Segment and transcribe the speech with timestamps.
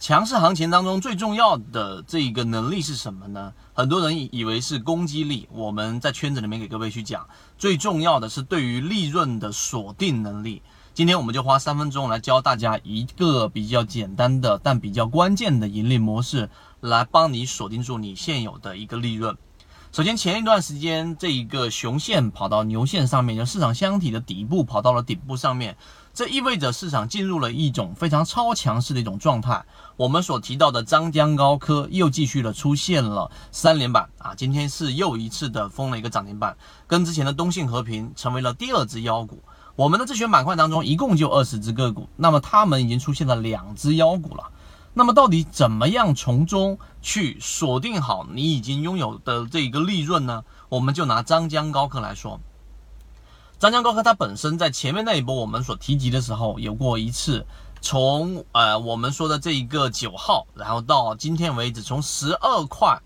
[0.00, 3.52] 强势行情当中最重要的这一个能力是什么呢？
[3.74, 7.28] 很多人以为是攻击力，我们在圈子里面给各位去讲，
[7.58, 10.62] 最重要的是对于利润的锁定能力。
[10.94, 16.48] 今天我们就花三分钟来教大家一个比较简单的但比较关键的盈利模式，
[16.80, 19.36] 来帮你锁定住你现有的一个利润。
[19.92, 25.76] 首先，前一段时间这一个熊线跑到牛线上面，就市场箱体的底部跑到了顶部上面，
[26.14, 29.64] 这意味着市场进入了一种非常超强势的一种状态。
[29.96, 39.42] 我们所提到的张江高科又继续的出现了三连板啊，今天是又一次的封了一个涨停板，跟之前的东信和平成为了第二只妖股。
[39.74, 44.44] 我们的自选板块当中一共就二十只个股，那么它们已经出现了两只妖股了。
[44.92, 50.44] 那么到底怎么样从中去锁定好你已经拥有的这一个利润呢？
[50.68, 52.40] 我们就拿张江高科来说，
[53.58, 57.46] 张江高科它本身在前面那一波我们所提及的时候，有过一次
[57.80, 63.00] 从呃我们说的这一个九号，然后到今天为止，从十二块。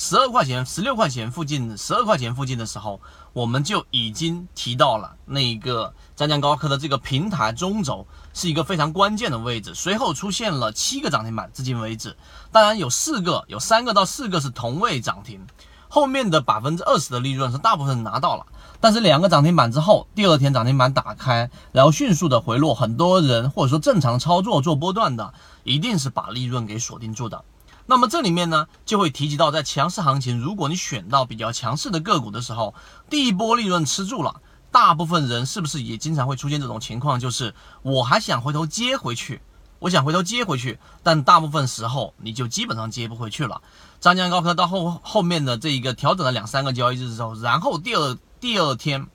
[0.00, 3.00] 十二块钱、十六块钱附近，十二块钱附近的时候，
[3.32, 9.74] 我们就已经提到了那一个湛江高科的这个平台中轴是一个非常关键的位置。
[9.74, 12.16] 随后出现了七个涨停板，至今为止，
[12.52, 15.44] 当然有四个、有三个到四个是同位涨停，
[15.88, 18.46] 后面的百分之二十的利润是大部分拿到了。
[18.80, 27.42] 但是两个涨停板之后，第二天涨停板打开，然后迅速的回落，很多人或者说正常操作做波段的，一定是把利润给锁定住的。
[27.90, 32.74] 那么这里面呢，就会提及到，在强势行情，如果你选到比较强势的个股的时候，
[33.08, 37.18] 第一波利润吃住了，大部分人是不是也经常会出现这种情况？
[37.18, 39.40] 就是我还想回头接回去，
[39.78, 43.62] 我想回头接回去，但大部分时候你就基本上接不回去了。
[44.00, 49.06] 张江高科到后后面的这一个调整了两三个交易日之后，然后第二第二天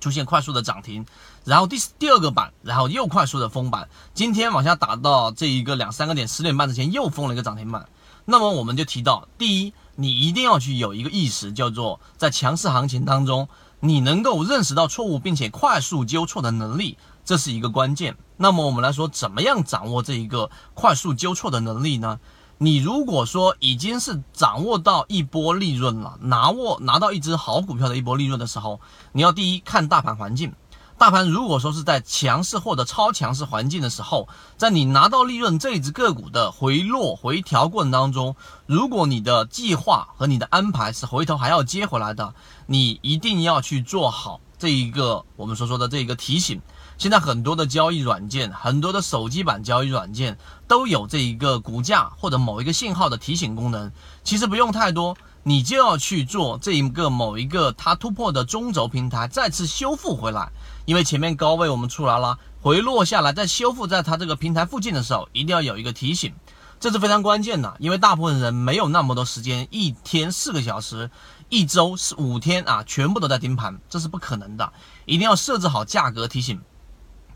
[0.00, 1.06] 出现快速的涨停，
[1.44, 7.86] 然后第第二个板，然后又快速的封板，今天往下打到这一个两三个点十点半之前又封了一个涨停板。
[8.24, 13.48] 那么我们就提到，第一，你一定要去有一个意识，叫做在强势行情当中，
[13.80, 18.16] 你能够认识到错误并且快速纠错的能力，这是一个关键。
[18.36, 22.20] 那么我们来说，怎么样掌握这一个快速纠错的能力呢？
[22.62, 28.80] 你如果说已经是掌握到一波利润了，拿握拿到一只好股票的一波利润的时候，
[29.12, 30.52] 你要第一看大盘环境。
[31.00, 34.28] 大盘如果说是在强势或者超强势环境的时候，
[34.58, 42.34] 在你拿到利润这一只个股的回落回调过程当中，如果你的计划和你的安排是回头还要接回来的，
[42.66, 46.60] 你一定要去做好这一个我们所说的这一个提醒。
[46.98, 50.36] 现在很多的交易软件，很多的手机版交易软件
[50.68, 53.90] 都有这一个股价或者某一个信号的提醒功能，
[54.22, 55.16] 其实不用太多。
[55.42, 60.50] 你就要去做这一个某一个它突破的中轴平台再次修复回来，
[60.84, 66.34] 因为前面高位我们出来了，回落下来再修复在它这个平台附近的时候，一定要有一个提醒，
[66.78, 71.10] 这是非常关键的，因为大部分人没有那么多时间，一天四个小时，
[71.48, 74.72] 一周是五天啊，全部都在盯盘，这是不可能的，
[75.06, 76.60] 一定要设置好价格提醒。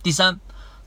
[0.02, 0.38] 第三。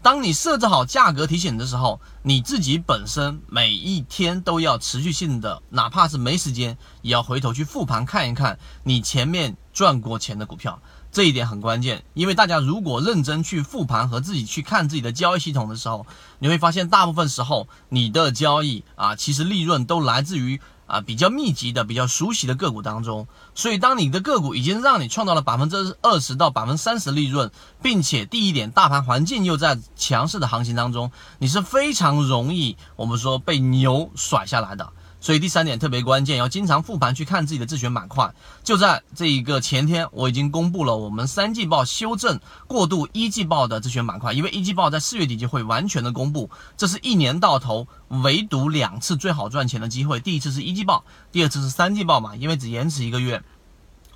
[0.07, 10.81] 当你设置好价格提醒的时候，你自己本身每一天都要持续性的，哪怕是没时间，也要回头去复盘看一看你前面赚过钱的股票，
[11.11, 12.05] 这一点很关键。
[12.13, 16.07] 因为大家如果认真去复盘和自己去看自己的交易系统的时候，
[16.39, 20.61] 你会发现大部分时候你的交易啊，其实利润都来自于。
[20.87, 34.91] 啊，比较密集的、比较熟悉的个股当中，所以当你的个股已经让你创造了百分之二十到百分之三十利润，并且第一点，大盘环境又在强势的行情当中，你是非常容易我们说被牛甩下来的。
[35.19, 38.33] 所以第三点特别关键，要经常复盘去看自己的自选板块。
[38.63, 50.19] 就在这一个前天，我已经公布了我们三季报修正过渡一季报的自选板块，因为一季报在四月底就会完全的公布，这是一年到头唯独两次最好赚钱的机会。
[50.19, 53.43] 第一次是一季报，第二次是三季报嘛，因为只延迟一个月，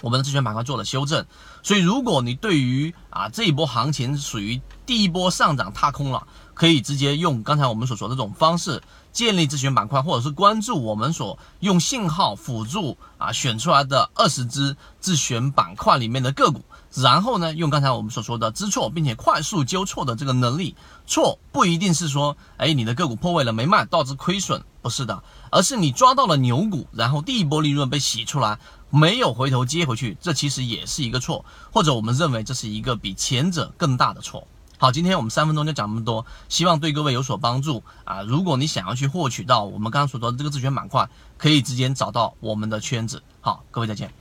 [0.01, 1.25] 我们的自选板块做了修正。
[1.63, 8.81] 所以如果你对于啊这一波行情属于第一波上涨踏空了，可以直接用刚才我们所说的这种方式。
[9.11, 16.63] 建立自选板块，或者是关注我们所用信号辅助啊选出来的二十只自选板块里面的个股，
[16.95, 25.21] 然后呢，用刚才我们所说的知错并且快速纠错的这个能力，错不一定是说，哎，你的个股破位了没卖导致亏损，不是的，
[25.51, 28.59] 而是你抓到了牛股，然后第一波利润被洗出来，
[28.91, 34.47] 没有回头接回去，这其实也是一个错，或者我们认为这是一个比前者更大的错。
[34.77, 38.21] 好，今天我们三分钟就讲这么多，希望对各位有所帮助啊！
[38.23, 43.21] 如果你想要去获取到我们刚刚所说的这个自选板块，可以直接找到我们的圈子。
[43.41, 44.20] 好，各位再见。